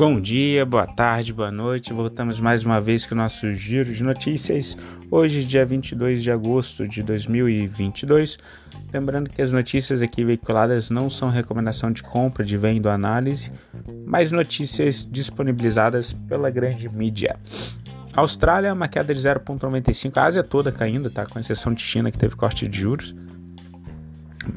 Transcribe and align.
Bom 0.00 0.18
dia, 0.18 0.64
boa 0.64 0.86
tarde, 0.86 1.30
boa 1.30 1.50
noite. 1.50 1.92
Voltamos 1.92 2.40
mais 2.40 2.64
uma 2.64 2.80
vez 2.80 3.04
com 3.04 3.14
o 3.14 3.18
nosso 3.18 3.52
giro 3.52 3.92
de 3.92 4.02
notícias. 4.02 4.74
Hoje, 5.10 5.44
dia 5.44 5.62
22 5.66 6.22
de 6.22 6.30
agosto 6.30 6.88
de 6.88 7.02
2022. 7.02 8.38
Lembrando 8.90 9.28
que 9.28 9.42
as 9.42 9.52
notícias 9.52 10.00
aqui 10.00 10.24
veiculadas 10.24 10.88
não 10.88 11.10
são 11.10 11.28
recomendação 11.28 11.92
de 11.92 12.02
compra, 12.02 12.42
de 12.42 12.56
venda 12.56 12.88
ou 12.88 12.94
análise, 12.94 13.52
mas 14.06 14.32
notícias 14.32 15.04
disponibilizadas 15.04 16.14
pela 16.14 16.48
grande 16.48 16.88
mídia. 16.88 17.36
Austrália, 18.14 18.72
uma 18.72 18.88
queda 18.88 19.14
de 19.14 19.20
0,95. 19.20 20.16
A 20.16 20.24
Ásia 20.24 20.42
toda 20.42 20.72
caindo, 20.72 21.10
tá? 21.10 21.26
Com 21.26 21.38
exceção 21.38 21.74
de 21.74 21.82
China, 21.82 22.10
que 22.10 22.16
teve 22.16 22.34
corte 22.36 22.66
de 22.66 22.78
juros. 22.78 23.14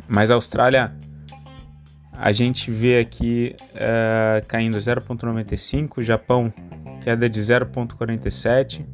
Mas 0.08 0.32
a 0.32 0.36
Austrália 0.36 0.94
a 2.18 2.32
gente 2.32 2.72
vê 2.72 3.00
aqui 3.00 3.56
uh, 3.74 4.46
caindo 4.48 4.78
0,95, 4.78 6.02
Japão 6.04 6.54
queda 7.04 7.30
de 7.30 7.40
0,47, 7.40 8.86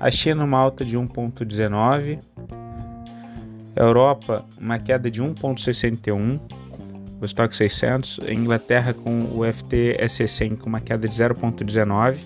a 0.00 0.10
China 0.10 0.44
uma 0.44 0.58
alta 0.58 0.84
de 0.84 0.96
1,19, 0.96 2.18
Europa 3.76 4.44
uma 4.58 4.78
queda 4.78 5.10
de 5.10 5.22
1,61, 5.22 6.40
o 7.20 7.24
estoque 7.24 7.54
600, 7.54 8.20
Inglaterra 8.28 8.94
com 8.94 9.24
o 9.24 9.40
FTSE100 9.40 10.56
com 10.56 10.68
uma 10.68 10.80
queda 10.80 11.06
de 11.06 11.14
0,19, 11.14 12.16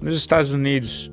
nos 0.00 0.16
Estados 0.16 0.52
Unidos 0.52 1.10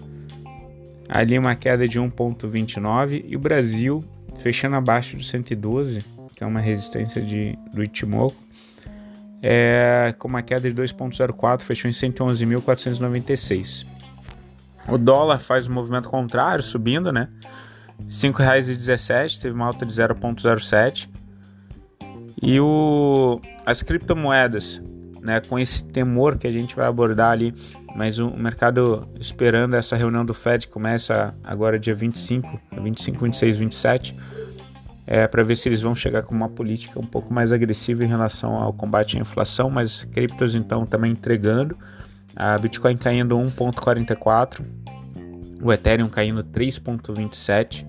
ali 1.10 1.38
uma 1.38 1.56
queda 1.56 1.88
de 1.88 2.00
1,29 2.00 3.24
e 3.28 3.36
o 3.36 3.40
Brasil 3.40 4.04
fechando 4.40 4.76
abaixo 4.76 5.16
de 5.18 5.26
112 5.26 6.17
que 6.38 6.44
é 6.44 6.48
uma 6.48 6.60
resistência 6.60 7.20
de, 7.20 7.58
do 7.74 7.84
Ichimoku, 7.84 8.38
é, 9.42 10.14
com 10.20 10.28
uma 10.28 10.44
queda 10.44 10.72
de 10.72 10.76
2,04, 10.80 11.62
fechou 11.62 11.90
em 11.90 11.94
111.496. 11.94 13.88
O 14.88 15.00
dólar 15.00 15.40
faz 15.40 15.68
o 15.68 15.72
um 15.72 15.74
movimento 15.74 16.08
contrário, 16.08 16.64
subindo, 16.64 17.12
né? 17.12 17.28
R$ 18.00 18.06
5,17, 18.06 19.42
teve 19.42 19.56
uma 19.56 19.66
alta 19.66 19.84
de 19.84 19.92
0,07. 19.92 21.10
E 22.40 22.60
o, 22.60 23.42
as 23.66 23.82
criptomoedas, 23.82 24.80
né, 25.22 25.42
com 25.42 25.58
esse 25.58 25.84
temor 25.86 26.38
que 26.38 26.46
a 26.46 26.52
gente 26.52 26.76
vai 26.76 26.86
abordar 26.86 27.32
ali, 27.32 27.52
mas 27.96 28.20
o 28.20 28.30
mercado 28.30 29.10
esperando 29.20 29.76
essa 29.76 29.96
reunião 29.96 30.24
do 30.24 30.36
Fed, 30.36 30.68
começa 30.68 31.36
agora 31.44 31.80
dia 31.80 31.96
25, 31.96 32.62
25, 32.80 33.26
26, 33.26 33.58
27 33.58 34.37
é, 35.08 35.26
para 35.26 35.42
ver 35.42 35.56
se 35.56 35.70
eles 35.70 35.82
vão 35.82 35.96
chegar 35.96 36.24
com 36.24 36.36
uma 36.36 36.50
política 36.50 37.00
um 37.00 37.06
pouco 37.06 37.34
mais 37.34 37.54
agressiva 37.54 38.04
em 38.04 38.08
relação 38.08 38.56
ao 38.56 38.74
combate 38.74 39.18
à 39.18 39.22
inflação, 39.22 39.70
mas 39.70 40.04
criptos 40.04 40.54
então 40.54 40.86
também 40.86 41.14
entregando, 41.14 41.78
a 42.36 42.58
Bitcoin 42.58 42.98
caindo 42.98 43.38
1.44, 43.38 44.60
o 45.64 45.72
Ethereum 45.72 46.10
caindo 46.10 46.44
3.27. 46.44 47.88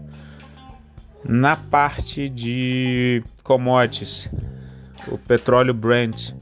Na 1.25 1.57
parte 1.57 2.29
de 2.29 3.23
commodities, 3.43 4.31
o 5.09 5.19
petróleo 5.19 5.75
Brent, 5.75 6.33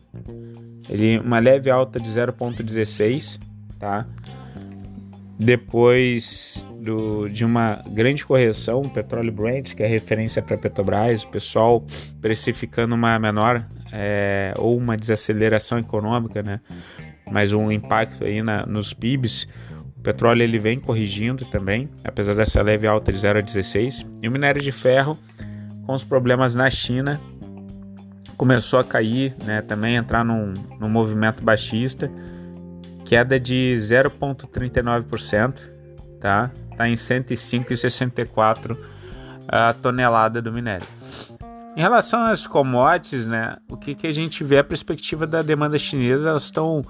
ele 0.90 1.18
uma 1.18 1.38
leve 1.38 1.70
alta 1.70 1.98
de 1.98 2.10
0.16, 2.10 3.40
tá? 3.78 4.06
Depois 5.38 6.64
do, 6.80 7.28
de 7.28 7.44
uma 7.44 7.82
grande 7.90 8.24
correção, 8.24 8.80
o 8.80 8.88
petróleo 8.88 9.32
Brent, 9.32 9.74
que 9.74 9.82
é 9.82 9.86
referência 9.86 10.40
para 10.40 10.56
Petrobras, 10.56 11.24
o 11.24 11.28
pessoal 11.28 11.84
precificando 12.20 12.94
uma 12.94 13.18
menor 13.18 13.66
é, 13.92 14.54
ou 14.56 14.76
uma 14.76 14.96
desaceleração 14.96 15.78
econômica, 15.78 16.42
né? 16.42 16.60
mas 17.30 17.52
um 17.52 17.70
impacto 17.70 18.24
aí 18.24 18.40
na, 18.40 18.64
nos 18.64 18.94
PIBs. 18.94 19.46
O 19.96 20.00
petróleo 20.00 20.42
ele 20.42 20.58
vem 20.58 20.78
corrigindo 20.78 21.44
também, 21.46 21.90
apesar 22.04 22.34
dessa 22.34 22.62
leve 22.62 22.86
alta 22.86 23.12
de 23.12 23.18
0 23.18 23.40
a 23.40 23.42
16. 23.42 24.06
E 24.22 24.28
o 24.28 24.30
minério 24.30 24.62
de 24.62 24.72
ferro, 24.72 25.18
com 25.84 25.92
os 25.92 26.04
problemas 26.04 26.54
na 26.54 26.70
China, 26.70 27.20
começou 28.36 28.78
a 28.78 28.84
cair, 28.84 29.34
né? 29.44 29.60
também 29.60 29.96
entrar 29.96 30.24
num, 30.24 30.54
num 30.78 30.88
movimento 30.88 31.42
baixista, 31.42 32.10
queda 33.06 33.40
de 33.40 33.76
0,39%, 33.78 35.54
tá? 36.20 36.50
está 36.70 36.88
em 36.88 36.94
105,64 36.94 38.76
a 39.48 39.72
tonelada 39.72 40.42
do 40.42 40.52
minério. 40.52 40.86
Em 41.76 41.80
relação 41.80 42.20
às 42.20 42.46
commodities, 42.46 43.26
né, 43.26 43.56
o 43.68 43.76
que, 43.76 43.94
que 43.94 44.06
a 44.06 44.12
gente 44.12 44.42
vê 44.42 44.58
a 44.58 44.64
perspectiva 44.64 45.26
da 45.26 45.42
demanda 45.42 45.78
chinesa, 45.78 46.30
elas 46.30 46.44
estão 46.44 46.82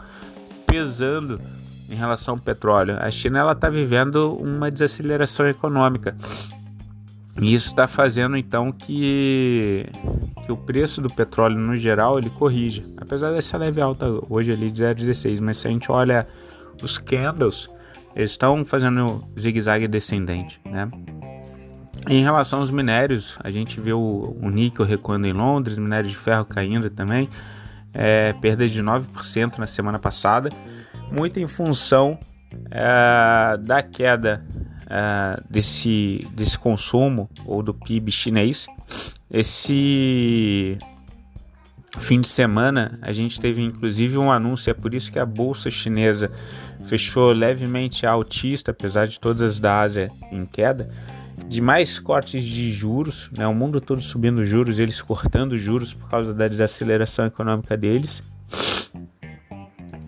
pesando 0.67 1.41
em 1.89 1.95
relação 1.95 2.35
ao 2.35 2.41
petróleo. 2.41 2.97
A 3.01 3.11
China 3.11 3.41
ela 3.41 3.53
está 3.53 3.69
vivendo 3.69 4.35
uma 4.37 4.71
desaceleração 4.71 5.49
econômica 5.49 6.17
e 7.41 7.53
isso 7.53 7.69
está 7.69 7.87
fazendo 7.87 8.37
então 8.37 8.73
que, 8.73 9.87
que 10.47 10.53
o 10.53 10.57
preço 10.57 11.03
do 11.03 11.11
petróleo 11.11 11.59
no 11.59 11.77
geral 11.77 12.19
ele 12.19 12.31
corrija, 12.31 12.83
apesar 12.97 13.33
dessa 13.33 13.59
leve 13.59 13.81
alta 13.81 14.07
hoje 14.31 14.53
ali 14.53 14.71
de 14.71 14.85
0,16, 14.85 15.41
mas 15.43 15.59
se 15.59 15.67
a 15.67 15.71
gente 15.71 15.91
olha 15.91 16.27
os 16.83 16.97
candles 16.97 17.69
eles 18.15 18.31
estão 18.31 18.65
fazendo 18.65 19.23
zigue-zague 19.39 19.87
descendente, 19.87 20.59
né? 20.65 20.91
Em 22.09 22.23
relação 22.23 22.61
aos 22.61 22.71
minérios, 22.71 23.37
a 23.43 23.51
gente 23.51 23.79
vê 23.79 23.93
o, 23.93 24.37
o 24.41 24.49
níquel 24.49 24.87
recuando 24.87 25.27
em 25.27 25.33
Londres, 25.33 25.77
minério 25.77 26.09
de 26.09 26.17
ferro 26.17 26.45
caindo 26.45 26.89
também, 26.89 27.29
é, 27.93 28.33
perda 28.35 28.67
de 28.67 28.83
9% 28.83 29.59
na 29.59 29.67
semana 29.67 29.99
passada, 29.99 30.49
muito 31.11 31.39
em 31.41 31.47
função 31.47 32.19
é, 32.71 33.59
da 33.59 33.83
queda 33.83 34.47
é, 34.89 35.43
desse, 35.51 36.21
desse 36.33 36.59
consumo 36.59 37.29
ou 37.45 37.63
do 37.63 37.75
PIB 37.75 38.11
chinês. 38.11 38.67
Esse 39.39 40.79
fim 41.99 42.23
de 42.23 42.27
semana 42.27 42.99
a 43.03 43.13
gente 43.13 43.39
teve 43.39 43.61
inclusive 43.61 44.17
um 44.17 44.33
anúncio, 44.33 44.71
é 44.71 44.73
por 44.73 44.95
isso 44.95 45.13
que 45.13 45.19
a 45.19 45.27
bolsa 45.27 45.71
chinesa 45.71 46.33
fechou 46.87 47.33
levemente 47.33 48.07
altista, 48.07 48.71
apesar 48.71 49.07
de 49.07 49.21
todas 49.21 49.43
as 49.43 49.61
da 49.61 49.83
Ásia 49.83 50.11
em 50.33 50.47
queda, 50.47 50.89
de 51.47 51.61
mais 51.61 51.99
cortes 51.99 52.43
de 52.43 52.73
juros, 52.73 53.29
né? 53.37 53.47
o 53.47 53.55
mundo 53.55 53.79
todo 53.79 54.01
subindo 54.01 54.43
juros, 54.43 54.79
eles 54.79 55.03
cortando 55.03 55.59
juros 55.59 55.93
por 55.93 56.09
causa 56.09 56.33
da 56.33 56.49
desaceleração 56.49 57.27
econômica 57.27 57.77
deles. 57.77 58.23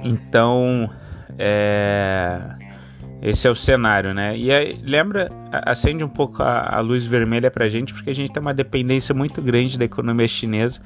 Então, 0.03 0.91
é... 1.37 2.68
esse 3.21 3.47
é 3.47 3.51
o 3.51 3.55
cenário, 3.55 4.15
né? 4.15 4.37
E 4.37 4.51
aí, 4.53 4.81
lembra, 4.83 5.31
acende 5.51 6.05
um 6.05 6.09
pouco 6.09 6.43
a, 6.43 6.77
a 6.77 6.81
luz 6.81 7.05
vermelha 7.05 7.51
para 7.51 7.65
a 7.65 7.69
gente, 7.69 7.93
porque 7.93 8.11
a 8.11 8.15
gente 8.15 8.33
tem 8.33 8.41
uma 8.41 8.55
dependência 8.55 9.15
muito 9.15 9.43
grande 9.43 9.79
da 9.79 9.85
economia 9.85 10.29
chinesa. 10.29 10.81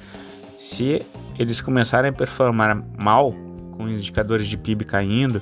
Se 0.57 1.01
eles 1.37 1.61
começarem 1.61 2.09
a 2.09 2.13
performar 2.13 2.81
mal, 2.97 3.33
com 3.71 3.87
indicadores 3.87 4.47
de 4.47 4.57
PIB 4.57 4.85
caindo, 4.85 5.41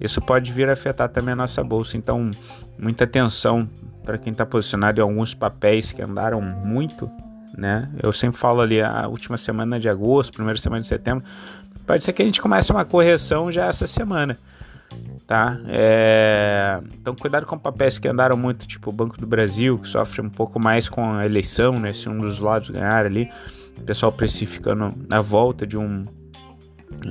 isso 0.00 0.20
pode 0.20 0.52
vir 0.52 0.68
a 0.68 0.72
afetar 0.72 1.08
também 1.08 1.32
a 1.32 1.36
nossa 1.36 1.62
bolsa. 1.62 1.96
Então, 1.96 2.30
muita 2.78 3.04
atenção 3.04 3.68
para 4.04 4.18
quem 4.18 4.32
está 4.32 4.44
posicionado 4.44 5.00
em 5.00 5.02
alguns 5.02 5.34
papéis 5.34 5.92
que 5.92 6.02
andaram 6.02 6.40
muito, 6.40 7.10
né? 7.56 7.88
Eu 8.02 8.12
sempre 8.12 8.38
falo 8.38 8.60
ali 8.60 8.82
a 8.82 9.06
última 9.08 9.36
semana 9.36 9.78
de 9.78 9.88
agosto, 9.88 10.32
primeira 10.32 10.58
semana 10.58 10.80
de 10.80 10.86
setembro. 10.86 11.24
Pode 11.86 12.02
ser 12.02 12.12
que 12.12 12.22
a 12.22 12.24
gente 12.24 12.40
comece 12.40 12.72
uma 12.72 12.84
correção 12.84 13.52
já 13.52 13.66
essa 13.66 13.86
semana, 13.86 14.36
tá? 15.26 15.58
É... 15.66 16.80
Então, 16.94 17.14
cuidado 17.14 17.46
com 17.46 17.58
papéis 17.58 17.98
que 17.98 18.08
andaram 18.08 18.36
muito, 18.36 18.66
tipo 18.66 18.90
o 18.90 18.92
Banco 18.92 19.18
do 19.18 19.26
Brasil, 19.26 19.78
que 19.78 19.88
sofre 19.88 20.20
um 20.20 20.30
pouco 20.30 20.60
mais 20.60 20.88
com 20.88 21.14
a 21.14 21.24
eleição, 21.24 21.74
né? 21.74 21.92
Se 21.92 22.08
um 22.08 22.18
dos 22.18 22.38
lados 22.38 22.70
ganhar 22.70 23.06
ali, 23.06 23.30
o 23.78 23.82
pessoal 23.82 24.12
precificando 24.12 24.94
a 25.10 25.20
volta 25.20 25.66
de 25.66 25.76
um 25.76 26.04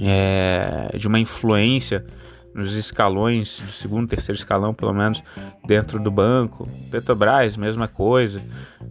é... 0.02 0.96
de 0.98 1.08
uma 1.08 1.20
influência 1.20 2.06
nos 2.54 2.76
escalões, 2.76 3.60
do 3.60 3.72
segundo, 3.72 4.08
terceiro 4.08 4.38
escalão, 4.38 4.74
pelo 4.74 4.94
menos, 4.94 5.24
dentro 5.66 6.00
do 6.00 6.12
banco. 6.12 6.68
Petrobras, 6.92 7.58
mesma 7.58 7.88
coisa, 7.88 8.42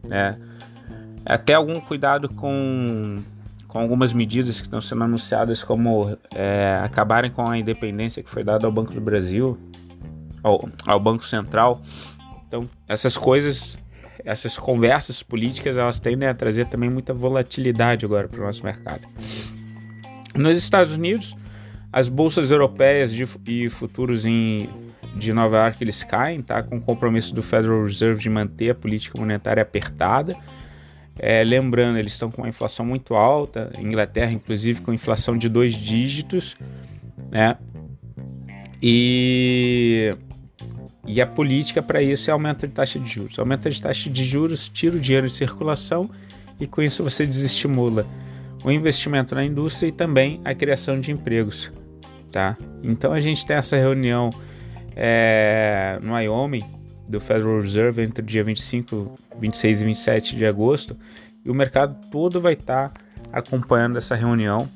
né? 0.02 0.36
Até 1.24 1.54
algum 1.54 1.80
cuidado 1.80 2.28
com, 2.28 3.16
com 3.72 3.78
algumas 3.78 4.12
medidas 4.12 4.60
que 4.60 4.66
estão 4.66 4.82
sendo 4.82 5.04
anunciadas, 5.04 5.64
como 5.64 6.14
é, 6.34 6.78
acabarem 6.84 7.30
com 7.30 7.48
a 7.48 7.56
independência 7.56 8.22
que 8.22 8.28
foi 8.28 8.44
dada 8.44 8.66
ao 8.66 8.72
Banco 8.72 8.92
do 8.92 9.00
Brasil, 9.00 9.58
ao, 10.42 10.68
ao 10.86 11.00
Banco 11.00 11.24
Central. 11.24 11.80
Então, 12.46 12.68
essas 12.86 13.16
coisas, 13.16 13.78
essas 14.26 14.58
conversas 14.58 15.22
políticas, 15.22 15.78
elas 15.78 15.98
tendem 15.98 16.28
a 16.28 16.34
trazer 16.34 16.66
também 16.66 16.90
muita 16.90 17.14
volatilidade 17.14 18.04
agora 18.04 18.28
para 18.28 18.42
o 18.42 18.44
nosso 18.44 18.62
mercado. 18.62 19.08
Nos 20.34 20.58
Estados 20.58 20.94
Unidos, 20.94 21.34
as 21.90 22.10
bolsas 22.10 22.50
europeias 22.50 23.10
de, 23.10 23.26
e 23.46 23.70
futuros 23.70 24.26
em, 24.26 24.68
de 25.16 25.32
Nova 25.32 25.56
York 25.56 25.82
eles 25.82 26.02
caem, 26.02 26.42
tá? 26.42 26.62
Com 26.62 26.76
o 26.76 26.80
compromisso 26.82 27.34
do 27.34 27.42
Federal 27.42 27.82
Reserve 27.84 28.20
de 28.20 28.28
manter 28.28 28.72
a 28.72 28.74
política 28.74 29.18
monetária 29.18 29.62
apertada. 29.62 30.36
É, 31.18 31.44
lembrando, 31.44 31.98
eles 31.98 32.12
estão 32.12 32.30
com 32.30 32.42
uma 32.42 32.48
inflação 32.48 32.84
muito 32.84 33.14
alta, 33.14 33.70
Inglaterra, 33.78 34.32
inclusive, 34.32 34.80
com 34.80 34.92
inflação 34.92 35.36
de 35.36 35.48
dois 35.48 35.74
dígitos, 35.74 36.56
né? 37.30 37.56
E, 38.82 40.16
e 41.06 41.20
a 41.20 41.26
política 41.26 41.82
para 41.82 42.02
isso 42.02 42.30
é 42.30 42.32
aumento 42.32 42.66
de 42.66 42.72
taxa 42.72 42.98
de 42.98 43.08
juros. 43.08 43.38
Aumento 43.38 43.70
de 43.70 43.80
taxa 43.80 44.10
de 44.10 44.24
juros 44.24 44.68
tira 44.68 44.96
o 44.96 45.00
dinheiro 45.00 45.26
de 45.26 45.32
circulação 45.32 46.10
e 46.58 46.66
com 46.66 46.82
isso 46.82 47.04
você 47.04 47.26
desestimula 47.26 48.06
o 48.64 48.70
investimento 48.70 49.34
na 49.34 49.44
indústria 49.44 49.88
e 49.88 49.92
também 49.92 50.40
a 50.44 50.54
criação 50.54 50.98
de 50.98 51.12
empregos, 51.12 51.70
tá? 52.30 52.56
Então 52.82 53.12
a 53.12 53.20
gente 53.20 53.46
tem 53.46 53.56
essa 53.56 53.76
reunião 53.76 54.30
é, 54.96 55.98
no 56.02 56.14
Wyoming 56.14 56.81
do 57.12 57.20
Federal 57.20 57.60
Reserve 57.60 58.02
entre 58.02 58.22
o 58.22 58.26
dia 58.26 58.42
25, 58.42 59.14
26 59.38 59.82
e 59.82 59.84
27 59.84 60.36
de 60.36 60.46
agosto 60.46 60.96
e 61.44 61.50
o 61.50 61.54
mercado 61.54 61.96
todo 62.10 62.40
vai 62.40 62.54
estar 62.54 62.88
tá 62.88 63.00
acompanhando 63.32 63.98
essa 63.98 64.14
reunião 64.14 64.68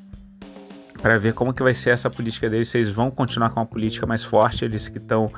para 1.01 1.17
ver 1.17 1.33
como 1.33 1.53
que 1.53 1.61
vai 1.61 1.73
ser 1.73 1.91
essa 1.91 2.09
política 2.09 2.49
deles, 2.49 2.73
eles 2.73 2.89
vão 2.89 3.11
continuar 3.11 3.49
com 3.51 3.59
uma 3.59 3.65
política 3.65 4.05
mais 4.05 4.23
forte, 4.23 4.65
eles 4.65 4.87
que 4.87 4.97
estão 4.97 5.31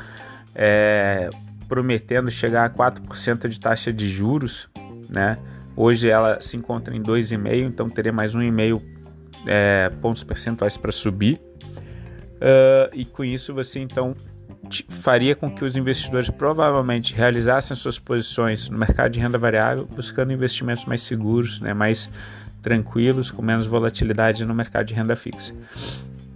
é, 0.56 1.30
prometendo 1.68 2.31
chegar 2.31 2.66
a 2.66 2.69
4% 2.69 3.48
de 3.48 3.60
taxa 3.60 3.92
de 3.92 4.07
juros, 4.07 4.69
né? 5.10 5.38
Hoje 5.75 6.10
ela 6.10 6.42
se 6.42 6.57
encontra 6.57 6.95
em 6.95 7.02
2,5, 7.02 7.68
então 7.68 7.90
teria 7.90 8.12
mais 8.12 8.34
1,5 8.34 8.81
é, 9.48 9.90
pontos 10.02 10.24
percentuais 10.24 10.78
para 10.78 10.92
subir. 10.92 11.42
Uh, 12.40 12.88
e 12.94 13.04
com 13.04 13.24
isso 13.24 13.54
você 13.54 13.80
então 13.80 14.16
faria 14.89 15.36
com 15.36 15.50
que 15.50 15.63
os 15.63 15.75
investidores 15.75 16.30
provavelmente 16.30 17.13
realizassem 17.13 17.75
suas 17.75 18.00
posições 18.00 18.69
no 18.69 18.77
mercado 18.77 19.12
de 19.12 19.19
renda 19.19 19.38
variável, 19.38 19.86
buscando 19.86 20.31
investimentos 20.31 20.86
mais 20.86 21.01
seguros, 21.01 21.60
né, 21.60 21.74
mais 21.74 22.10
tranquilos, 22.62 23.31
com 23.31 23.42
menos 23.42 23.66
volatilidade 23.66 24.45
no 24.45 24.54
mercado 24.54 24.88
de 24.88 24.94
renda 24.94 25.16
fixa. 25.16 25.54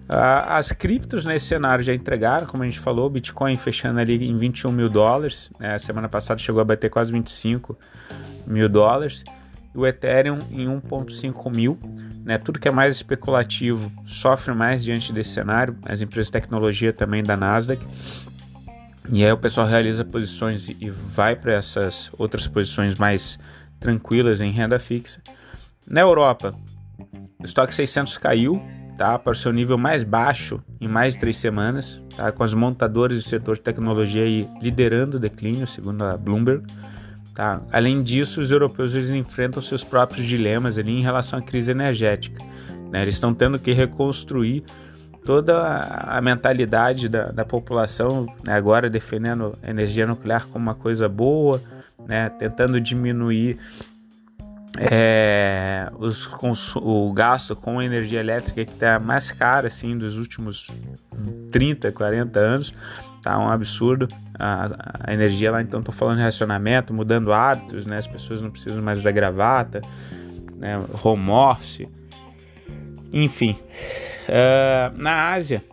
As 0.08 0.72
criptos 0.72 1.26
nesse 1.26 1.48
cenário 1.48 1.84
já 1.84 1.94
entregaram, 1.94 2.46
como 2.46 2.64
a 2.64 2.66
gente 2.66 2.80
falou, 2.80 3.10
Bitcoin 3.10 3.58
fechando 3.58 4.00
ali 4.00 4.28
em 4.28 4.38
21 4.38 4.72
mil 4.72 4.90
dólares, 4.90 5.50
né, 5.60 5.80
semana 5.80 6.10
passada 6.10 6.40
chegou 6.40 6.62
a 6.62 6.66
bater 6.66 6.90
quase 6.90 7.12
25 7.12 7.78
mil 8.46 8.68
dólares, 8.70 9.24
e 9.74 9.78
o 9.78 9.86
Ethereum 9.86 10.40
em 10.52 10.68
1,5 10.68 11.54
mil. 11.54 11.80
Né, 12.24 12.38
tudo 12.38 12.58
que 12.58 12.70
é 12.70 12.72
mais 12.72 12.96
especulativo 12.96 13.92
sofre 14.06 14.54
mais 14.54 14.82
diante 14.82 15.12
desse 15.12 15.32
cenário, 15.32 15.76
as 15.86 16.02
empresas 16.02 16.28
de 16.28 16.32
tecnologia 16.32 16.94
também 16.94 17.22
da 17.22 17.36
Nasdaq. 17.36 17.86
E 19.12 19.26
aí 19.26 19.32
o 19.32 19.38
pessoal 19.38 19.68
realiza 19.68 20.06
posições 20.06 20.70
e 20.70 20.90
vai 20.90 21.36
para 21.36 21.54
essas 21.54 22.10
outras 22.18 22.48
posições 22.48 22.96
mais 22.96 23.38
tranquilas 23.78 24.40
em 24.40 24.52
renda 24.52 24.80
fixa. 24.80 25.22
Na 25.86 26.00
Europa, 26.00 26.56
o 27.38 27.44
estoque 27.44 27.76
600 27.76 28.18
caiu 28.18 28.62
tá, 28.98 29.20
para 29.20 29.34
o 29.34 29.36
seu 29.36 29.52
nível 29.52 29.78
mais 29.78 30.04
baixo 30.04 30.62
em 30.80 30.88
mais 30.88 31.16
de 31.16 31.20
três 31.20 31.38
semanas, 31.38 32.02
tá, 32.16 32.32
com 32.32 32.44
as 32.44 32.54
montadoras 32.54 33.22
do 33.22 33.30
setor 33.30 33.56
de 33.56 33.62
tecnologia 33.62 34.26
liderando 34.62 35.18
o 35.18 35.20
declínio, 35.20 35.68
segundo 35.68 36.04
a 36.04 36.18
Bloomberg. 36.18 36.64
Tá? 37.34 37.62
Além 37.72 38.04
disso, 38.04 38.40
os 38.42 38.52
europeus 38.52 38.94
eles 38.94 39.10
enfrentam 39.10 39.62
seus 39.62 39.84
próprios 39.84 40.26
dilemas 40.26 40.78
ali 40.78 40.92
em 40.92 41.02
relação 41.02 41.40
à 41.40 41.42
crise 41.42 41.72
energética. 41.72 42.44
Né? 42.92 43.02
Eles 43.02 43.16
estão 43.16 43.34
tendo 43.34 43.58
que 43.58 43.74
reconstruir 43.74 44.64
toda 45.26 45.58
a 45.58 46.22
mentalidade 46.22 47.10
da, 47.10 47.32
da 47.32 47.44
população, 47.46 48.28
né? 48.44 48.54
agora 48.54 48.90
defendendo 48.90 49.58
a 49.64 49.70
energia 49.70 50.06
nuclear 50.06 50.48
como 50.48 50.64
uma 50.64 50.76
coisa 50.76 51.10
boa, 51.10 51.62
né? 52.06 52.30
tentando 52.30 52.80
diminuir 52.80 53.58
é, 54.78 55.90
os, 55.98 56.30
o 56.76 57.12
gasto 57.14 57.56
com 57.56 57.82
energia 57.82 58.20
elétrica 58.20 58.66
que 58.66 58.74
está 58.74 59.00
mais 59.00 59.32
caro 59.32 59.68
assim 59.68 59.98
dos 59.98 60.18
últimos 60.18 60.70
30, 61.52 61.92
40 61.92 62.40
anos, 62.40 62.74
tá 63.24 63.40
um 63.40 63.50
absurdo 63.50 64.08
a, 64.38 64.70
a 65.08 65.14
energia 65.14 65.52
lá, 65.52 65.62
então 65.62 65.80
estou 65.80 65.94
falando 65.94 66.18
de 66.18 66.24
racionamento, 66.24 66.94
mudando 66.94 67.32
hábitos, 67.32 67.86
né? 67.86 67.98
As 67.98 68.08
pessoas 68.08 68.42
não 68.42 68.50
precisam 68.50 68.82
mais 68.82 69.02
da 69.02 69.12
gravata, 69.12 69.82
né? 70.58 70.84
Home 71.04 71.30
office, 71.30 71.88
enfim. 73.12 73.58
Uh, 74.28 74.98
na 74.98 75.32
Ásia, 75.32 75.64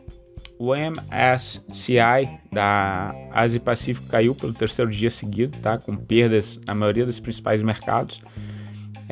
o 0.58 0.74
MSCI 0.74 2.38
da 2.52 3.14
Ásia 3.32 3.60
Pacífico 3.60 4.06
caiu 4.08 4.34
pelo 4.34 4.52
terceiro 4.52 4.90
dia 4.90 5.10
seguido, 5.10 5.56
tá? 5.58 5.78
Com 5.78 5.96
perdas 5.96 6.60
na 6.66 6.74
maioria 6.74 7.06
dos 7.06 7.18
principais 7.18 7.62
mercados. 7.62 8.20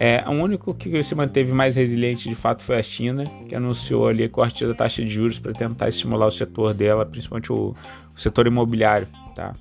É, 0.01 0.23
o 0.29 0.31
único 0.31 0.73
que 0.73 1.03
se 1.03 1.13
manteve 1.13 1.53
mais 1.53 1.75
resiliente 1.75 2.29
de 2.29 2.35
fato 2.37 2.63
foi 2.63 2.79
a 2.79 2.83
China, 2.85 3.25
que 3.49 3.53
anunciou 3.53 4.07
ali 4.07 4.29
corte 4.29 4.65
da 4.65 4.73
taxa 4.73 5.03
de 5.03 5.09
juros 5.09 5.41
para 5.41 5.53
tentar 5.53 5.89
estimular 5.89 6.29
o 6.29 6.31
setor 6.31 6.73
dela, 6.73 7.05
principalmente 7.05 7.51
o, 7.51 7.75
o, 8.15 8.21
setor 8.21 8.47
imobiliário. 8.47 9.09
Tá? 9.35 9.53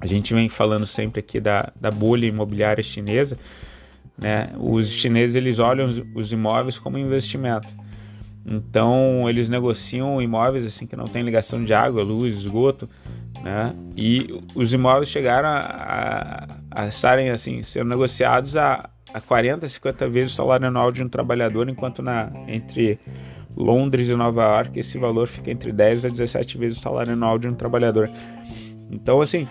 A 0.00 0.06
gente 0.06 0.32
vem 0.32 0.48
falando 0.48 0.86
sempre 0.86 1.18
aqui 1.18 1.40
da, 1.40 1.72
da 1.80 1.90
bolha 1.90 2.26
imobiliária 2.26 2.80
chinesa. 2.80 3.36
Né? 4.16 4.52
Os 4.56 4.88
chineses 4.88 5.34
eles 5.34 5.58
olham 5.58 5.88
os, 5.88 6.00
os 6.14 6.30
imóveis 6.30 6.78
como 6.78 6.96
investimento. 6.96 7.66
Então 8.46 9.28
eles 9.28 9.48
negociam 9.48 10.22
imóveis 10.22 10.64
assim 10.64 10.86
que 10.86 10.94
não 10.94 11.06
tem 11.06 11.24
ligação 11.24 11.64
de 11.64 11.74
água, 11.74 12.04
luz, 12.04 12.38
esgoto, 12.38 12.88
né? 13.42 13.74
E 13.96 14.42
os 14.54 14.72
imóveis 14.72 15.08
chegaram 15.08 15.48
a, 15.48 15.58
a, 16.70 16.82
a 16.82 16.86
estarem 16.86 17.30
assim 17.30 17.62
sendo 17.62 17.88
negociados 17.88 18.56
a 18.56 18.89
a 19.12 19.20
40, 19.20 19.68
50 19.68 20.08
vezes 20.08 20.32
o 20.32 20.36
salário 20.36 20.66
anual 20.66 20.92
de 20.92 21.02
um 21.02 21.08
trabalhador, 21.08 21.68
enquanto 21.68 22.02
na 22.02 22.30
entre 22.46 22.98
Londres 23.56 24.08
e 24.08 24.14
Nova 24.14 24.42
York 24.42 24.78
esse 24.78 24.98
valor 24.98 25.26
fica 25.26 25.50
entre 25.50 25.72
10 25.72 26.06
a 26.06 26.08
17 26.08 26.58
vezes 26.58 26.78
o 26.78 26.80
salário 26.80 27.12
anual 27.12 27.38
de 27.38 27.48
um 27.48 27.54
trabalhador. 27.54 28.08
Então, 28.90 29.20
assim, 29.20 29.48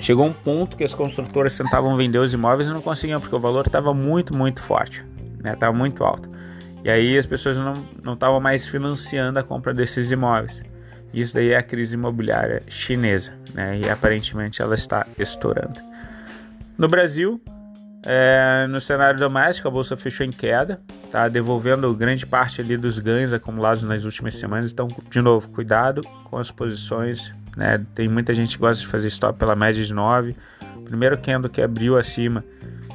chegou 0.00 0.26
um 0.26 0.32
ponto 0.32 0.76
que 0.76 0.84
as 0.84 0.94
construtoras 0.94 1.56
tentavam 1.56 1.96
vender 1.96 2.18
os 2.18 2.32
imóveis 2.32 2.68
e 2.68 2.72
não 2.72 2.82
conseguiam, 2.82 3.20
porque 3.20 3.34
o 3.34 3.40
valor 3.40 3.66
estava 3.66 3.92
muito, 3.94 4.36
muito 4.36 4.62
forte, 4.62 5.04
né? 5.42 5.52
Estava 5.52 5.76
muito 5.76 6.04
alto. 6.04 6.28
E 6.84 6.90
aí 6.90 7.18
as 7.18 7.26
pessoas 7.26 7.56
não 7.58 8.12
estavam 8.14 8.40
mais 8.40 8.66
financiando 8.66 9.38
a 9.38 9.42
compra 9.42 9.74
desses 9.74 10.10
imóveis. 10.10 10.62
Isso 11.12 11.34
daí 11.34 11.50
é 11.50 11.56
a 11.56 11.62
crise 11.62 11.94
imobiliária 11.94 12.62
chinesa, 12.68 13.32
né? 13.54 13.78
E 13.78 13.88
aparentemente 13.88 14.60
ela 14.60 14.74
está 14.74 15.06
estourando. 15.18 15.80
No 16.78 16.88
Brasil, 16.88 17.40
é, 18.08 18.68
no 18.68 18.80
cenário 18.80 19.18
doméstico, 19.18 19.66
a 19.66 19.70
bolsa 19.70 19.96
fechou 19.96 20.24
em 20.24 20.30
queda, 20.30 20.80
tá 21.10 21.26
devolvendo 21.26 21.92
grande 21.92 22.24
parte 22.24 22.60
ali 22.60 22.76
dos 22.76 23.00
ganhos 23.00 23.32
acumulados 23.32 23.82
nas 23.82 24.04
últimas 24.04 24.34
semanas. 24.34 24.72
Então, 24.72 24.86
de 25.10 25.20
novo, 25.20 25.48
cuidado 25.48 26.02
com 26.22 26.38
as 26.38 26.52
posições. 26.52 27.34
Né? 27.56 27.84
Tem 27.96 28.06
muita 28.08 28.32
gente 28.32 28.54
que 28.56 28.60
gosta 28.60 28.80
de 28.80 28.86
fazer 28.86 29.08
stop 29.08 29.36
pela 29.36 29.56
média 29.56 29.84
de 29.84 29.92
9. 29.92 30.36
Primeiro 30.84 31.18
candle 31.18 31.50
que 31.50 31.60
abriu 31.60 31.98
acima, 31.98 32.44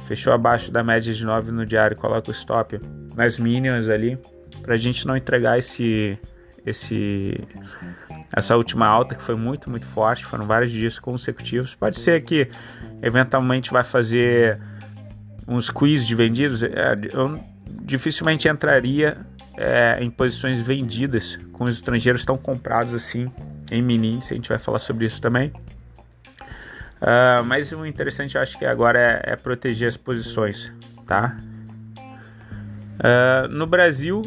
fechou 0.06 0.32
abaixo 0.32 0.70
da 0.70 0.82
média 0.82 1.12
de 1.12 1.24
9 1.26 1.52
no 1.52 1.66
diário, 1.66 1.94
coloca 1.94 2.30
o 2.30 2.32
stop 2.32 2.80
nas 3.14 3.38
minions 3.38 3.90
ali, 3.90 4.18
para 4.62 4.72
a 4.72 4.78
gente 4.78 5.06
não 5.06 5.14
entregar 5.14 5.58
esse, 5.58 6.18
esse 6.64 7.38
essa 8.34 8.56
última 8.56 8.86
alta 8.86 9.14
que 9.14 9.22
foi 9.22 9.36
muito, 9.36 9.68
muito 9.68 9.84
forte. 9.84 10.24
Foram 10.24 10.46
vários 10.46 10.70
dias 10.70 10.98
consecutivos. 10.98 11.74
Pode 11.74 12.00
ser 12.00 12.22
que 12.22 12.48
eventualmente 13.02 13.70
vai 13.70 13.84
fazer 13.84 14.58
uns 15.46 15.70
quiz 15.70 16.06
de 16.06 16.14
vendidos, 16.14 16.62
é, 16.62 16.70
eu 17.12 17.38
dificilmente 17.82 18.48
entraria 18.48 19.16
é, 19.56 19.98
em 20.00 20.10
posições 20.10 20.60
vendidas 20.60 21.38
com 21.52 21.64
os 21.64 21.74
estrangeiros 21.74 22.24
tão 22.24 22.36
comprados 22.36 22.94
assim 22.94 23.30
em 23.70 23.82
minis. 23.82 24.30
A 24.30 24.34
gente 24.34 24.48
vai 24.48 24.58
falar 24.58 24.78
sobre 24.78 25.06
isso 25.06 25.20
também. 25.20 25.52
Uh, 27.02 27.42
mas 27.44 27.72
o 27.72 27.84
interessante 27.84 28.36
eu 28.36 28.40
acho 28.40 28.56
que 28.56 28.64
agora 28.64 28.96
é, 29.24 29.32
é 29.32 29.36
proteger 29.36 29.88
as 29.88 29.96
posições, 29.96 30.72
tá? 31.04 31.36
Uh, 33.00 33.48
no 33.48 33.66
Brasil, 33.66 34.22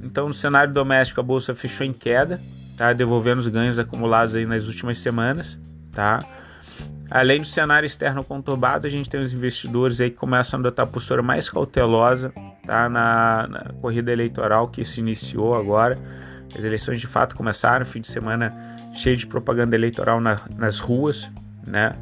então 0.00 0.28
no 0.28 0.34
cenário 0.34 0.72
doméstico 0.72 1.18
a 1.18 1.24
bolsa 1.24 1.56
fechou 1.56 1.84
em 1.84 1.92
queda, 1.92 2.40
tá? 2.76 2.92
Devolvendo 2.92 3.40
os 3.40 3.48
ganhos 3.48 3.80
acumulados 3.80 4.36
aí 4.36 4.46
nas 4.46 4.68
últimas 4.68 4.98
semanas, 4.98 5.58
tá? 5.90 6.20
Além 7.10 7.40
do 7.40 7.46
cenário 7.46 7.86
externo 7.86 8.24
conturbado, 8.24 8.86
a 8.86 8.90
gente 8.90 9.08
tem 9.08 9.20
os 9.20 9.32
investidores 9.32 10.00
aí 10.00 10.10
que 10.10 10.16
começam 10.16 10.58
a 10.58 10.60
adotar 10.60 10.84
a 10.84 10.88
postura 10.88 11.22
mais 11.22 11.48
cautelosa 11.48 12.32
tá? 12.66 12.88
na, 12.88 13.46
na 13.48 13.72
corrida 13.80 14.10
eleitoral 14.10 14.68
que 14.68 14.84
se 14.84 15.00
iniciou 15.00 15.54
agora. 15.54 15.98
As 16.56 16.64
eleições 16.64 17.00
de 17.00 17.06
fato 17.06 17.36
começaram, 17.36 17.84
fim 17.84 18.00
de 18.00 18.06
semana 18.06 18.52
cheio 18.94 19.16
de 19.16 19.26
propaganda 19.26 19.76
eleitoral 19.76 20.20
na, 20.20 20.40
nas 20.56 20.78
ruas, 20.78 21.30
né? 21.66 21.94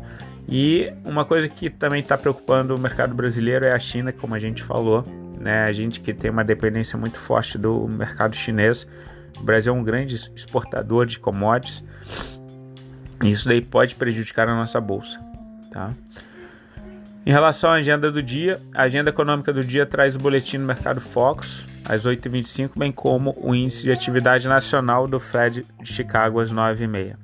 E 0.48 0.92
uma 1.04 1.24
coisa 1.24 1.48
que 1.48 1.70
também 1.70 2.00
está 2.00 2.18
preocupando 2.18 2.74
o 2.74 2.78
mercado 2.78 3.14
brasileiro 3.14 3.64
é 3.64 3.72
a 3.72 3.78
China, 3.78 4.12
como 4.12 4.34
a 4.34 4.38
gente 4.38 4.62
falou, 4.62 5.04
né? 5.40 5.64
A 5.64 5.72
gente 5.72 6.00
que 6.00 6.12
tem 6.12 6.30
uma 6.30 6.44
dependência 6.44 6.98
muito 6.98 7.18
forte 7.18 7.56
do 7.56 7.88
mercado 7.88 8.36
chinês. 8.36 8.86
O 9.38 9.42
Brasil 9.42 9.74
é 9.74 9.76
um 9.76 9.82
grande 9.82 10.14
exportador 10.34 11.06
de 11.06 11.18
commodities 11.18 11.82
isso 13.30 13.48
daí 13.48 13.60
pode 13.60 13.94
prejudicar 13.94 14.48
a 14.48 14.54
nossa 14.54 14.80
bolsa, 14.80 15.20
tá? 15.70 15.90
Em 17.24 17.30
relação 17.30 17.70
à 17.70 17.74
agenda 17.74 18.10
do 18.10 18.22
dia, 18.22 18.60
a 18.74 18.82
agenda 18.82 19.10
econômica 19.10 19.52
do 19.52 19.62
dia 19.62 19.86
traz 19.86 20.16
o 20.16 20.18
boletim 20.18 20.58
do 20.58 20.64
Mercado 20.64 21.00
Focus 21.00 21.64
às 21.84 22.04
8h25, 22.04 22.72
bem 22.76 22.90
como 22.90 23.34
o 23.40 23.54
índice 23.54 23.82
de 23.82 23.92
atividade 23.92 24.48
nacional 24.48 25.06
do 25.06 25.20
Fed 25.20 25.64
de 25.80 25.92
Chicago 25.92 26.40
às 26.40 26.52
9h30. 26.52 27.16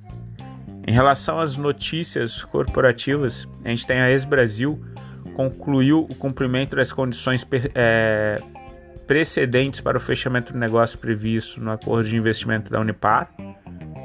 Em 0.87 0.93
relação 0.93 1.41
às 1.41 1.57
notícias 1.57 2.45
corporativas, 2.45 3.47
a 3.65 3.69
gente 3.69 3.87
tem 3.87 4.01
a 4.01 4.11
Ex-Brasil 4.11 4.81
concluiu 5.39 6.01
o 6.01 6.15
cumprimento 6.17 6.75
das 6.75 6.93
condições 6.93 7.47
é, 7.73 8.43
precedentes 9.07 9.81
para 9.81 9.97
o 9.97 10.01
fechamento 10.01 10.53
do 10.53 10.59
negócio 10.59 10.99
previsto 10.99 11.61
no 11.61 11.71
acordo 11.71 12.09
de 12.09 12.17
investimento 12.17 12.69
da 12.73 12.81
Unipar. 12.81 13.31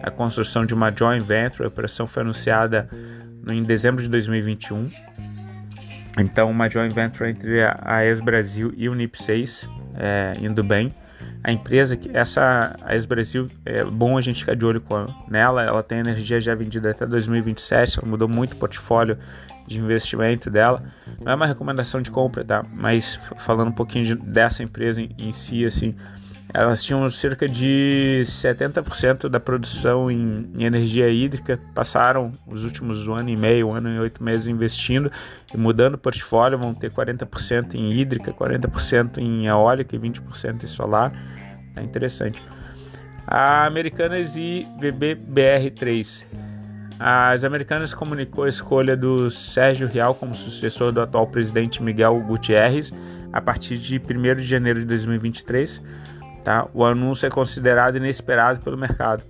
A 0.03 0.11
construção 0.11 0.65
de 0.65 0.73
uma 0.73 0.91
joint 0.91 1.25
venture, 1.25 1.63
a 1.63 1.67
operação 1.67 2.05
foi 2.05 2.21
anunciada 2.21 2.89
em 3.49 3.63
dezembro 3.63 4.03
de 4.03 4.09
2021. 4.09 4.89
Então, 6.19 6.51
uma 6.51 6.69
joint 6.69 6.93
venture 6.93 7.29
entre 7.29 7.63
a 7.63 8.05
Ex-Brasil 8.05 8.73
e 8.75 8.87
o 8.87 8.93
NIP6 8.93 9.67
é, 9.95 10.33
indo 10.41 10.63
bem. 10.63 10.91
A 11.43 11.51
empresa 11.51 11.99
essa 12.13 12.75
a 12.81 12.95
ex-Brasil 12.95 13.47
é 13.65 13.83
bom 13.83 14.17
a 14.17 14.21
gente 14.21 14.39
ficar 14.39 14.55
de 14.55 14.65
olho 14.65 14.79
com 14.79 15.07
nela. 15.29 15.63
Ela 15.63 15.83
tem 15.83 15.99
energia 15.99 16.39
já 16.39 16.55
vendida 16.55 16.91
até 16.91 17.05
2027 17.05 17.99
ela 17.99 18.07
mudou 18.07 18.29
muito 18.29 18.53
o 18.53 18.55
portfólio 18.55 19.17
de 19.67 19.77
investimento 19.77 20.49
dela. 20.49 20.83
Não 21.19 21.33
é 21.33 21.35
uma 21.35 21.45
recomendação 21.45 22.01
de 22.01 22.09
compra 22.09 22.43
tá? 22.43 22.63
Mas 22.73 23.19
falando 23.39 23.69
um 23.69 23.73
pouquinho 23.73 24.05
de, 24.05 24.15
dessa 24.15 24.63
empresa 24.63 25.01
em, 25.01 25.13
em 25.19 25.33
si 25.33 25.65
assim 25.65 25.95
elas 26.53 26.83
tinham 26.83 27.09
cerca 27.09 27.47
de 27.47 28.21
70% 28.25 29.27
da 29.27 29.39
produção 29.39 30.11
em, 30.11 30.51
em, 30.55 30.63
energia 30.63 31.09
hídrica, 31.09 31.59
passaram 31.73 32.31
os 32.45 32.63
últimos 32.63 33.07
um 33.07 33.15
ano 33.15 33.29
e 33.29 33.35
meio, 33.35 33.69
um 33.69 33.73
ano 33.73 33.89
e 33.89 33.99
oito 33.99 34.23
meses 34.23 34.47
investindo 34.47 35.11
e 35.51 35.57
mudando 35.57 35.95
o 35.95 35.97
portfólio, 35.97 36.59
vão 36.59 36.73
ter 36.75 36.91
40% 36.91 37.73
em 37.73 37.91
hídrica, 37.93 38.31
40% 38.31 39.17
em 39.17 39.47
eólica 39.47 39.95
e 39.95 39.99
20% 39.99 40.63
em 40.63 40.67
solar. 40.67 41.11
É 41.75 41.81
interessante. 41.81 42.41
A 43.25 43.65
Americanas 43.65 44.35
e 44.35 44.67
VBBR3. 44.79 46.23
As 46.99 47.43
Americanas 47.43 47.95
comunicou 47.95 48.43
a 48.43 48.49
escolha 48.49 48.95
do 48.95 49.31
Sérgio 49.31 49.87
Real 49.87 50.13
como 50.13 50.35
sucessor 50.35 50.91
do 50.91 51.01
atual 51.01 51.25
presidente 51.25 51.81
Miguel 51.81 52.19
Gutierrez 52.19 52.93
a 53.31 53.41
partir 53.41 53.77
de 53.77 53.97
1 53.97 54.35
de 54.35 54.43
janeiro 54.43 54.79
de 54.79 54.85
2023 54.85 55.81
Tá? 56.43 56.67
O 56.73 56.83
anúncio 56.83 57.25
é 57.25 57.29
considerado 57.29 57.95
inesperado 57.95 58.59
pelo 58.59 58.77
mercado. 58.77 59.23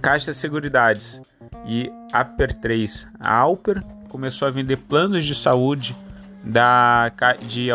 Caixa 0.00 0.32
Seguridades 0.32 1.20
e 1.66 1.90
Aper 2.12 2.58
3. 2.58 3.06
A 3.20 3.34
Alper 3.34 3.82
começou 4.08 4.48
a 4.48 4.50
vender 4.50 4.76
planos 4.76 5.24
de 5.24 5.34
saúde 5.34 5.96
da, 6.42 7.10
de, 7.46 7.70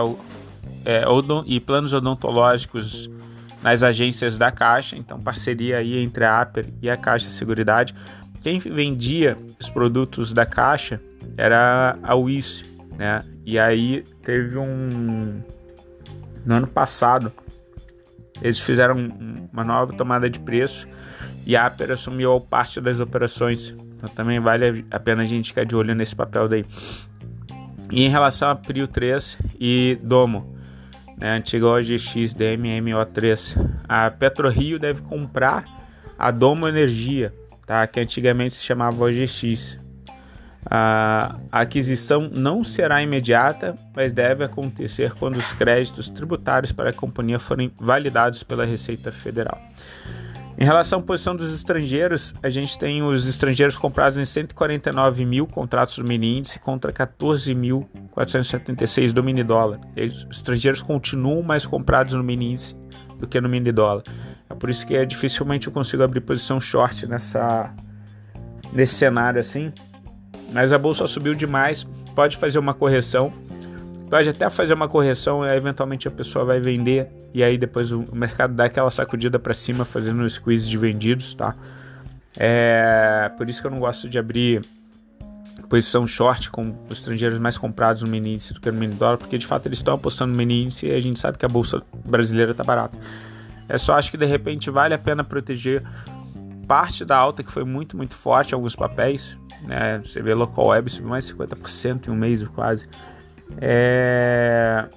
é, 0.86 1.08
odon, 1.08 1.44
e 1.46 1.60
planos 1.60 1.94
odontológicos 1.94 3.10
nas 3.62 3.84
agências 3.84 4.38
da 4.38 4.52
Caixa, 4.52 4.96
então 4.96 5.20
parceria 5.20 5.80
aí 5.80 5.98
entre 6.04 6.26
a 6.26 6.42
Aper 6.42 6.68
e 6.82 6.90
a 6.90 6.98
Caixa 6.98 7.30
Seguridade. 7.30 7.96
Quem 8.44 8.60
vendia 8.60 9.38
os 9.60 9.70
produtos 9.70 10.32
da 10.32 10.46
Caixa 10.46 11.02
era 11.36 11.98
a 12.04 12.16
WIS, 12.16 12.64
né? 12.98 13.24
E 13.46 13.58
aí 13.58 14.04
teve 14.24 14.58
um 14.58 15.42
no 16.46 16.56
ano 16.56 16.68
passado 16.68 17.32
eles 18.42 18.60
fizeram 18.60 18.96
uma 19.52 19.64
nova 19.64 19.94
tomada 19.94 20.30
de 20.30 20.40
preço 20.40 20.88
e 21.46 21.56
a 21.56 21.66
Aper 21.66 21.92
assumiu 21.92 22.40
parte 22.40 22.80
das 22.82 23.00
operações. 23.00 23.74
Então 23.96 24.10
também 24.10 24.40
vale 24.40 24.86
a 24.92 25.00
pena 25.00 25.24
a 25.24 25.26
gente 25.26 25.50
ficar 25.50 25.66
de 25.66 25.76
olho 25.76 25.96
nesse 25.96 26.16
papel 26.16 26.48
daí. 26.48 26.66
E 27.92 28.04
em 28.04 28.10
relação 28.10 28.50
a 28.50 28.56
Prio 28.56 28.88
3 28.88 29.38
e 29.60 29.98
Domo, 30.04 30.56
né, 31.18 31.38
antiga 31.38 31.68
OGX 31.68 32.36
DMMO3, 32.36 33.58
a 33.88 34.12
PetroRio 34.12 34.78
deve 34.78 35.02
comprar 35.02 35.66
a 36.20 36.32
Domo 36.32 36.68
Energia, 36.68 37.34
tá, 37.66 37.88
que 37.88 38.00
antigamente 38.00 38.56
se 38.56 38.64
chamava 38.64 39.04
OGX. 39.04 39.80
A 40.66 41.38
aquisição 41.52 42.30
não 42.34 42.64
será 42.64 43.02
imediata, 43.02 43.76
mas 43.96 44.12
deve 44.12 44.44
acontecer 44.44 45.14
quando 45.14 45.38
os 45.38 45.52
créditos 45.54 46.10
tributários 46.10 46.72
para 46.72 46.90
a 46.90 46.94
companhia 46.94 47.40
forem 47.40 47.72
validados 47.80 48.44
pela 48.44 48.66
Receita 48.66 49.12
Federal. 49.12 49.62
Em 50.60 50.66
relação 50.66 51.00
à 51.00 51.04
posição 51.04 51.36
dos 51.36 51.54
estrangeiros, 51.54 52.34
a 52.42 52.50
gente 52.50 52.80
tem 52.80 53.04
os 53.04 53.30
estrangeiros 53.30 53.78
comprados 53.78 54.18
em 54.18 54.26
149 54.26 55.24
mil 55.24 55.46
contratos 55.46 56.00
do 56.00 56.04
mini 56.04 56.40
índice 56.40 56.58
contra 56.58 56.92
14.476 56.92 59.14
do 59.14 59.24
mini 59.24 59.44
dólar. 59.44 59.80
Os 59.96 60.26
estrangeiros 60.36 60.82
continuam 60.82 61.44
mais 61.44 61.64
comprados 61.64 62.16
no 62.16 62.24
mini 62.24 62.54
índice 62.54 62.76
do 63.20 63.28
que 63.28 63.40
no 63.40 63.48
mini 63.48 63.72
dólar. 63.72 64.02
É 64.50 64.56
por 64.56 64.72
isso 64.72 64.88
que 64.88 64.96
é 64.96 65.06
dificilmente 65.06 65.68
eu 65.68 65.74
consigo 65.74 66.02
abrir 66.02 66.22
posição 66.22 66.60
short 66.60 67.06
nessa 67.06 67.72
nesse 68.74 68.96
cenário 68.96 69.40
assim 69.40 69.72
mas 70.52 70.74
a 70.74 70.78
bolsa 70.78 71.06
subiu 71.08 71.34
demais, 71.34 71.88
pode 72.16 72.38
fazer 72.38 72.60
uma 72.60 72.74
correção, 72.74 73.32
pode 74.10 74.30
até 74.30 74.50
fazer 74.50 74.74
uma 74.74 74.88
correção 74.88 75.46
e 75.46 75.50
eventualmente 75.50 76.08
a 76.08 76.12
pessoa 76.12 76.46
vai 76.46 76.60
vender 76.60 77.08
e 77.34 77.44
aí 77.44 77.58
depois 77.58 77.92
o 77.92 78.04
mercado 78.14 78.54
dá 78.54 78.66
aquela 78.66 78.90
sacudida 78.90 79.38
para 79.38 79.54
cima 79.54 79.86
fazendo 79.86 80.24
um 80.24 80.30
squeeze 80.30 80.68
de 80.68 80.78
vendidos, 80.78 81.34
tá? 81.34 81.56
É 82.38 83.32
por 83.38 83.50
isso 83.50 83.62
que 83.62 83.68
eu 83.68 83.72
não 83.72 83.80
gosto 83.80 84.08
de 84.08 84.18
abrir 84.18 84.62
posição 85.68 86.08
short 86.08 86.50
com 86.50 86.74
os 86.90 87.00
estrangeiros 87.00 87.40
mais 87.40 87.58
comprados 87.58 88.02
no 88.02 88.08
mini 88.08 88.34
índice 88.34 88.54
do 88.54 88.62
que 88.62 88.72
no 88.72 88.80
mini 88.80 88.94
dólar, 88.94 89.18
porque 89.18 89.38
de 89.38 89.46
fato 89.46 89.66
eles 89.66 89.80
estão 89.80 89.96
apostando 89.96 90.32
no 90.32 90.38
mini 90.38 90.64
índice 90.64 90.88
e 90.88 90.92
a 90.92 91.02
gente 91.02 91.20
sabe 91.20 91.38
que 91.38 91.46
a 91.46 91.50
bolsa 91.50 91.82
brasileira 92.06 92.52
está 92.52 92.64
barata. 92.64 92.98
É 93.68 93.78
só 93.78 93.96
acho 93.96 94.10
que 94.12 94.18
de 94.18 94.26
repente 94.26 94.70
vale 94.70 94.94
a 94.94 94.98
pena 94.98 95.24
proteger 95.24 95.84
parte 96.68 97.06
da 97.06 97.18
alta 97.18 97.44
que 97.44 97.52
foi 97.52 97.64
muito, 97.64 97.96
muito 97.96 98.16
forte 98.16 98.54
alguns 98.54 98.76
papéis, 98.76 99.38
né? 99.64 100.00
Você 100.04 100.22
vê 100.22 100.34
local 100.34 100.68
web 100.68 100.90
subiu 100.90 101.10
mais 101.10 101.32
50% 101.32 102.08
em 102.08 102.12
um 102.12 102.16
mês 102.16 102.46
quase. 102.50 102.88
É... 103.60 104.88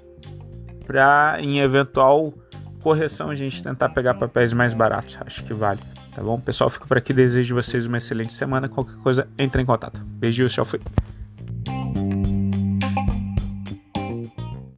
Para 0.86 1.36
em 1.40 1.60
eventual 1.60 2.34
correção 2.82 3.30
a 3.30 3.34
gente 3.34 3.62
tentar 3.62 3.90
pegar 3.90 4.14
papéis 4.14 4.52
mais 4.52 4.74
baratos, 4.74 5.16
acho 5.24 5.44
que 5.44 5.54
vale. 5.54 5.80
Tá 6.14 6.22
bom? 6.22 6.40
Pessoal, 6.40 6.68
fico 6.68 6.88
por 6.88 6.98
aqui. 6.98 7.12
Desejo 7.12 7.54
vocês 7.54 7.86
uma 7.86 7.98
excelente 7.98 8.32
semana. 8.32 8.68
Qualquer 8.68 8.96
coisa, 8.96 9.28
entre 9.38 9.62
em 9.62 9.64
contato. 9.66 10.04
Beijo, 10.04 10.46
tchau, 10.48 10.64
fui. 10.64 10.80